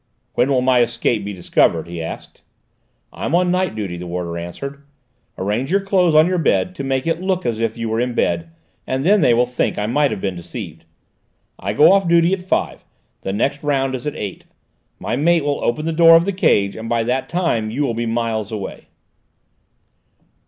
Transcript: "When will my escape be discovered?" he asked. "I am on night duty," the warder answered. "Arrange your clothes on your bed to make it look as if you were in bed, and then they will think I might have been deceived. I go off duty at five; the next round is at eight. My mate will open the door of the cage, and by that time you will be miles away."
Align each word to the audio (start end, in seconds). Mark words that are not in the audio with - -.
"When 0.33 0.49
will 0.49 0.61
my 0.63 0.81
escape 0.81 1.23
be 1.23 1.31
discovered?" 1.31 1.87
he 1.87 2.01
asked. 2.01 2.41
"I 3.13 3.25
am 3.25 3.35
on 3.35 3.51
night 3.51 3.75
duty," 3.75 3.97
the 3.97 4.07
warder 4.07 4.35
answered. 4.35 4.81
"Arrange 5.37 5.69
your 5.69 5.79
clothes 5.79 6.15
on 6.15 6.25
your 6.25 6.39
bed 6.39 6.73
to 6.73 6.83
make 6.83 7.05
it 7.05 7.21
look 7.21 7.45
as 7.45 7.59
if 7.59 7.77
you 7.77 7.87
were 7.87 7.99
in 7.99 8.15
bed, 8.15 8.49
and 8.87 9.05
then 9.05 9.21
they 9.21 9.35
will 9.35 9.45
think 9.45 9.77
I 9.77 9.85
might 9.85 10.09
have 10.09 10.19
been 10.19 10.35
deceived. 10.35 10.85
I 11.59 11.73
go 11.73 11.91
off 11.91 12.07
duty 12.07 12.33
at 12.33 12.41
five; 12.41 12.83
the 13.21 13.31
next 13.31 13.61
round 13.61 13.93
is 13.93 14.07
at 14.07 14.15
eight. 14.15 14.45
My 14.97 15.15
mate 15.15 15.43
will 15.43 15.63
open 15.63 15.85
the 15.85 15.91
door 15.91 16.15
of 16.15 16.25
the 16.25 16.33
cage, 16.33 16.75
and 16.75 16.89
by 16.89 17.03
that 17.03 17.29
time 17.29 17.69
you 17.69 17.83
will 17.83 17.93
be 17.93 18.07
miles 18.07 18.51
away." 18.51 18.87